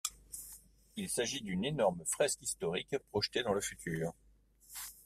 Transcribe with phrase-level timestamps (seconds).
[0.95, 4.13] Il s'agit d'une énorme fresque historique projetée dans le futur.